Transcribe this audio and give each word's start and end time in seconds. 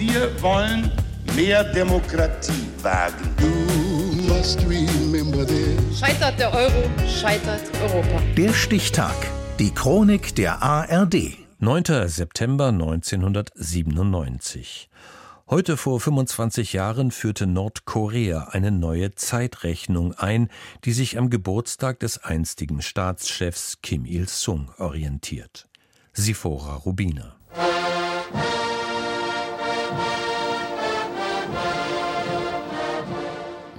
Wir 0.00 0.32
wollen 0.40 0.90
mehr 1.36 1.62
Demokratie 1.62 2.66
wagen. 2.80 3.36
Scheitert 5.94 6.38
der 6.38 6.54
Euro, 6.54 6.90
scheitert 7.06 7.60
Europa. 7.82 8.22
Der 8.34 8.54
Stichtag. 8.54 9.14
Die 9.58 9.74
Chronik 9.74 10.34
der 10.36 10.62
ARD. 10.62 11.36
9. 11.58 12.08
September 12.08 12.68
1997. 12.68 14.88
Heute 15.50 15.76
vor 15.76 16.00
25 16.00 16.72
Jahren 16.72 17.10
führte 17.10 17.46
Nordkorea 17.46 18.48
eine 18.52 18.70
neue 18.70 19.14
Zeitrechnung 19.14 20.14
ein, 20.14 20.48
die 20.86 20.92
sich 20.92 21.18
am 21.18 21.28
Geburtstag 21.28 22.00
des 22.00 22.24
einstigen 22.24 22.80
Staatschefs 22.80 23.82
Kim 23.82 24.06
Il-sung 24.06 24.70
orientiert. 24.78 25.68
Sifora 26.14 26.76
Rubina. 26.76 27.36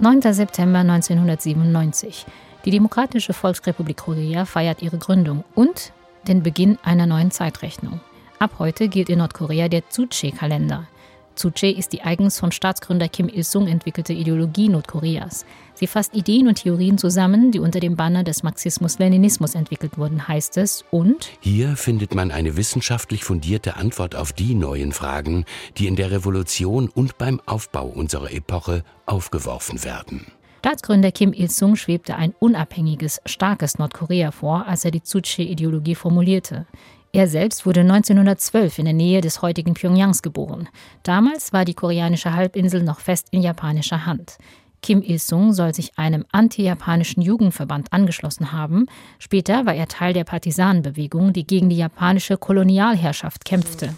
9. 0.02 0.20
September 0.34 0.80
1997. 0.80 2.26
Die 2.64 2.72
Demokratische 2.72 3.32
Volksrepublik 3.32 3.98
Korea 3.98 4.46
feiert 4.46 4.82
ihre 4.82 4.98
Gründung 4.98 5.44
und 5.54 5.92
den 6.26 6.42
Beginn 6.42 6.76
einer 6.82 7.06
neuen 7.06 7.30
Zeitrechnung. 7.30 8.00
Ab 8.40 8.54
heute 8.58 8.88
gilt 8.88 9.08
in 9.08 9.20
Nordkorea 9.20 9.68
der 9.68 9.88
Tsuche-Kalender. 9.88 10.88
Tsuche 11.34 11.68
ist 11.68 11.92
die 11.92 12.02
eigens 12.02 12.38
von 12.38 12.52
Staatsgründer 12.52 13.08
Kim 13.08 13.28
Il-sung 13.28 13.66
entwickelte 13.66 14.12
Ideologie 14.12 14.68
Nordkoreas. 14.68 15.44
Sie 15.74 15.86
fasst 15.86 16.14
Ideen 16.14 16.48
und 16.48 16.62
Theorien 16.62 16.98
zusammen, 16.98 17.50
die 17.50 17.58
unter 17.58 17.80
dem 17.80 17.96
Banner 17.96 18.24
des 18.24 18.42
Marxismus-Leninismus 18.42 19.54
entwickelt 19.54 19.98
wurden, 19.98 20.28
heißt 20.28 20.56
es. 20.58 20.84
Und 20.90 21.30
hier 21.40 21.76
findet 21.76 22.14
man 22.14 22.30
eine 22.30 22.56
wissenschaftlich 22.56 23.24
fundierte 23.24 23.76
Antwort 23.76 24.14
auf 24.14 24.32
die 24.32 24.54
neuen 24.54 24.92
Fragen, 24.92 25.44
die 25.78 25.86
in 25.86 25.96
der 25.96 26.10
Revolution 26.10 26.88
und 26.88 27.18
beim 27.18 27.40
Aufbau 27.46 27.86
unserer 27.86 28.32
Epoche 28.32 28.84
aufgeworfen 29.06 29.84
werden. 29.84 30.26
Staatsgründer 30.60 31.10
Kim 31.10 31.32
Il-sung 31.32 31.74
schwebte 31.74 32.14
ein 32.14 32.34
unabhängiges, 32.38 33.20
starkes 33.26 33.78
Nordkorea 33.78 34.30
vor, 34.30 34.66
als 34.68 34.84
er 34.84 34.92
die 34.92 35.02
Tsuche-Ideologie 35.02 35.96
formulierte. 35.96 36.66
Er 37.14 37.28
selbst 37.28 37.66
wurde 37.66 37.80
1912 37.80 38.78
in 38.78 38.86
der 38.86 38.94
Nähe 38.94 39.20
des 39.20 39.42
heutigen 39.42 39.74
Pyongyangs 39.74 40.22
geboren. 40.22 40.70
Damals 41.02 41.52
war 41.52 41.66
die 41.66 41.74
koreanische 41.74 42.32
Halbinsel 42.32 42.82
noch 42.82 43.00
fest 43.00 43.26
in 43.32 43.42
japanischer 43.42 44.06
Hand. 44.06 44.38
Kim 44.80 45.02
Il-sung 45.02 45.52
soll 45.52 45.74
sich 45.74 45.98
einem 45.98 46.24
anti-japanischen 46.32 47.20
Jugendverband 47.20 47.92
angeschlossen 47.92 48.52
haben. 48.52 48.86
Später 49.18 49.66
war 49.66 49.74
er 49.74 49.88
Teil 49.88 50.14
der 50.14 50.24
Partisanenbewegung, 50.24 51.34
die 51.34 51.46
gegen 51.46 51.68
die 51.68 51.76
japanische 51.76 52.38
Kolonialherrschaft 52.38 53.44
kämpfte. 53.44 53.94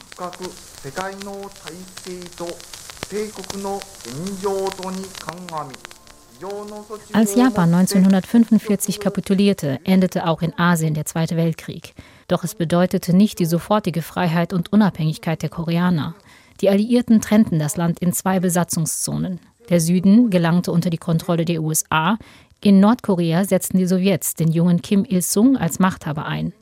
Als 7.13 7.35
Japan 7.37 7.75
1945 7.75 8.99
kapitulierte, 8.99 9.79
endete 9.85 10.27
auch 10.27 10.43
in 10.43 10.53
Asien 10.59 10.95
der 10.95 11.05
Zweite 11.05 11.37
Weltkrieg. 11.37 11.95
Doch 12.28 12.44
es 12.44 12.56
bedeutete 12.56 13.16
nicht 13.16 13.40
die 13.40 13.46
sofortige 13.46 14.02
Freiheit 14.02 14.54
und 14.54 14.72
Unabhängigkeit 14.72 15.42
der 15.42 15.50
Koreaner. 15.50 16.16
Die 16.62 16.70
Alliierten 16.70 17.22
trennten 17.22 17.60
das 17.60 17.78
Land 17.78 18.00
in 18.00 18.14
zwei 18.14 18.40
Besatzungszonen. 18.40 19.40
Der 19.70 19.80
Süden 19.80 20.30
gelangte 20.30 20.72
unter 20.72 20.90
die 20.90 20.98
Kontrolle 20.98 21.46
der 21.46 21.62
USA. 21.62 22.18
In 22.62 22.80
Nordkorea 22.80 23.46
setzten 23.46 23.78
die 23.78 23.86
Sowjets 23.86 24.36
den 24.36 24.52
jungen 24.52 24.82
Kim 24.82 25.06
Il-sung 25.06 25.58
als 25.58 25.80
Machthaber 25.80 26.26
ein. 26.26 26.54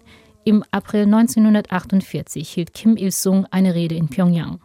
Im 0.43 0.63
April 0.71 1.03
1948 1.03 2.47
hielt 2.49 2.73
Kim 2.73 2.95
Il-sung 2.95 3.45
eine 3.51 3.73
Rede 3.73 3.95
in 3.95 4.07
Pyongyang. 4.07 4.59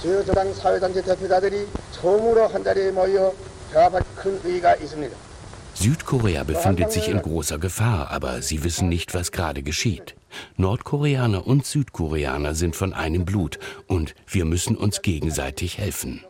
주요저당 0.00 0.54
사회단체 0.54 1.02
대표자들이 1.02 1.66
처음으로 1.90 2.46
한자리에 2.46 2.92
모여 2.92 3.34
대화할 3.72 4.00
큰 4.14 4.40
의의가 4.44 4.76
있습니다. 4.76 5.16
Südkorea 5.75 6.43
befindet 6.43 6.91
sich 6.91 7.09
in 7.09 7.21
großer 7.21 7.57
Gefahr, 7.57 8.11
aber 8.11 8.41
sie 8.41 8.63
wissen 8.63 8.89
nicht, 8.89 9.13
was 9.13 9.31
gerade 9.31 9.63
geschieht. 9.63 10.15
Nordkoreaner 10.57 11.45
und 11.45 11.65
Südkoreaner 11.65 12.55
sind 12.55 12.75
von 12.75 12.93
einem 12.93 13.25
Blut 13.25 13.59
und 13.87 14.15
wir 14.27 14.45
müssen 14.45 14.75
uns 14.77 15.01
gegenseitig 15.01 15.77
helfen. 15.77 16.23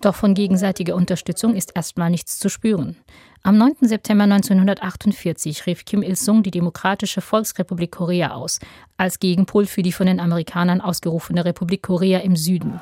Doch 0.00 0.14
von 0.14 0.34
gegenseitiger 0.34 0.94
Unterstützung 0.94 1.54
ist 1.54 1.72
erstmal 1.74 2.10
nichts 2.10 2.38
zu 2.38 2.48
spüren. 2.48 2.96
Am 3.42 3.58
9. 3.58 3.76
September 3.82 4.24
1948 4.24 5.66
rief 5.66 5.84
Kim 5.84 6.02
Il-sung 6.02 6.42
die 6.42 6.50
Demokratische 6.50 7.20
Volksrepublik 7.20 7.92
Korea 7.92 8.32
aus, 8.32 8.58
als 8.96 9.18
Gegenpol 9.18 9.66
für 9.66 9.82
die 9.82 9.92
von 9.92 10.06
den 10.06 10.18
Amerikanern 10.18 10.80
ausgerufene 10.80 11.44
Republik 11.44 11.82
Korea 11.82 12.20
im 12.20 12.36
Süden. 12.36 12.80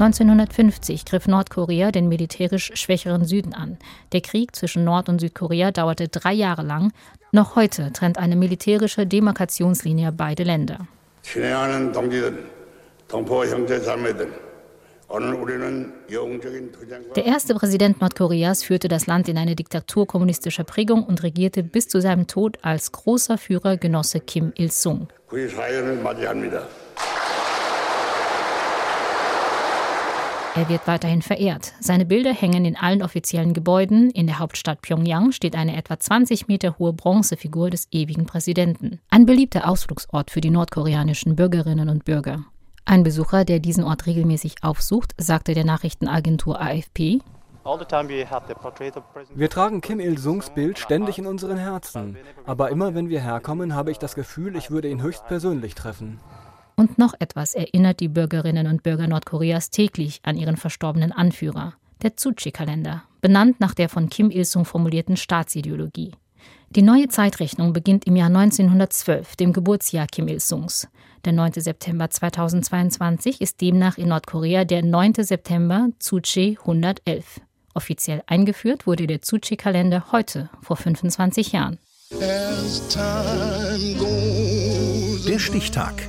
1950 0.00 1.04
griff 1.04 1.28
Nordkorea 1.28 1.90
den 1.90 2.08
militärisch 2.08 2.70
schwächeren 2.74 3.26
Süden 3.26 3.52
an. 3.52 3.76
Der 4.12 4.22
Krieg 4.22 4.56
zwischen 4.56 4.82
Nord- 4.82 5.10
und 5.10 5.20
Südkorea 5.20 5.72
dauerte 5.72 6.08
drei 6.08 6.32
Jahre 6.32 6.62
lang. 6.62 6.92
Noch 7.32 7.54
heute 7.54 7.92
trennt 7.92 8.18
eine 8.18 8.34
militärische 8.34 9.06
Demarkationslinie 9.06 10.10
beide 10.12 10.44
Länder. 10.44 10.86
Der 17.16 17.24
erste 17.24 17.54
Präsident 17.54 18.00
Nordkoreas 18.00 18.62
führte 18.62 18.88
das 18.88 19.06
Land 19.06 19.28
in 19.28 19.36
eine 19.36 19.56
Diktatur 19.56 20.06
kommunistischer 20.06 20.64
Prägung 20.64 21.04
und 21.04 21.22
regierte 21.22 21.62
bis 21.62 21.88
zu 21.88 22.00
seinem 22.00 22.26
Tod 22.26 22.58
als 22.62 22.92
großer 22.92 23.36
Führer 23.36 23.76
Genosse 23.76 24.20
Kim 24.20 24.52
Il-sung. 24.56 25.08
Er 30.56 30.68
wird 30.68 30.88
weiterhin 30.88 31.22
verehrt. 31.22 31.74
Seine 31.78 32.04
Bilder 32.04 32.32
hängen 32.32 32.64
in 32.64 32.76
allen 32.76 33.02
offiziellen 33.02 33.54
Gebäuden. 33.54 34.10
In 34.10 34.26
der 34.26 34.40
Hauptstadt 34.40 34.82
Pyongyang 34.82 35.30
steht 35.30 35.54
eine 35.54 35.76
etwa 35.76 35.98
20 35.98 36.48
Meter 36.48 36.76
hohe 36.78 36.92
Bronzefigur 36.92 37.70
des 37.70 37.86
ewigen 37.92 38.26
Präsidenten. 38.26 38.98
Ein 39.10 39.26
beliebter 39.26 39.68
Ausflugsort 39.68 40.32
für 40.32 40.40
die 40.40 40.50
nordkoreanischen 40.50 41.36
Bürgerinnen 41.36 41.88
und 41.88 42.04
Bürger. 42.04 42.44
Ein 42.84 43.04
Besucher, 43.04 43.44
der 43.44 43.60
diesen 43.60 43.84
Ort 43.84 44.06
regelmäßig 44.06 44.56
aufsucht, 44.62 45.12
sagte 45.18 45.54
der 45.54 45.64
Nachrichtenagentur 45.64 46.60
AFP, 46.60 47.20
wir 49.34 49.50
tragen 49.50 49.80
Kim 49.82 50.00
Il-sungs 50.00 50.50
Bild 50.50 50.78
ständig 50.78 51.18
in 51.18 51.26
unseren 51.26 51.58
Herzen. 51.58 52.16
Aber 52.46 52.70
immer 52.70 52.94
wenn 52.94 53.10
wir 53.10 53.20
herkommen, 53.20 53.74
habe 53.74 53.90
ich 53.90 53.98
das 53.98 54.14
Gefühl, 54.14 54.56
ich 54.56 54.70
würde 54.70 54.88
ihn 54.88 55.02
höchstpersönlich 55.02 55.74
treffen. 55.74 56.18
Und 56.80 56.96
noch 56.96 57.12
etwas 57.18 57.52
erinnert 57.52 58.00
die 58.00 58.08
Bürgerinnen 58.08 58.66
und 58.66 58.82
Bürger 58.82 59.06
Nordkoreas 59.06 59.68
täglich 59.68 60.20
an 60.22 60.38
ihren 60.38 60.56
verstorbenen 60.56 61.12
Anführer, 61.12 61.74
der 62.00 62.16
Tsuchi-Kalender, 62.16 63.02
benannt 63.20 63.60
nach 63.60 63.74
der 63.74 63.90
von 63.90 64.08
Kim 64.08 64.30
Il-sung 64.30 64.64
formulierten 64.64 65.18
Staatsideologie. 65.18 66.12
Die 66.70 66.80
neue 66.80 67.08
Zeitrechnung 67.08 67.74
beginnt 67.74 68.06
im 68.06 68.16
Jahr 68.16 68.28
1912, 68.28 69.36
dem 69.36 69.52
Geburtsjahr 69.52 70.06
Kim 70.06 70.26
Il-sungs. 70.26 70.88
Der 71.26 71.34
9. 71.34 71.52
September 71.56 72.08
2022 72.08 73.42
ist 73.42 73.60
demnach 73.60 73.98
in 73.98 74.08
Nordkorea 74.08 74.64
der 74.64 74.82
9. 74.82 75.16
September 75.18 75.90
Tsuche 75.98 76.56
111. 76.60 77.42
Offiziell 77.74 78.22
eingeführt 78.26 78.86
wurde 78.86 79.06
der 79.06 79.20
Tsuchi-Kalender 79.20 80.12
heute, 80.12 80.48
vor 80.62 80.76
25 80.76 81.52
Jahren. 81.52 81.78
Der 85.28 85.38
Stichtag. 85.38 86.08